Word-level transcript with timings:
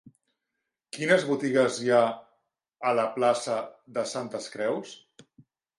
Quines 0.97 1.25
botigues 1.33 1.77
hi 1.83 1.93
ha 1.97 2.01
a 2.93 2.97
la 3.01 3.07
plaça 3.19 3.61
de 3.99 4.09
Santes 4.17 4.53
Creus? 4.57 5.01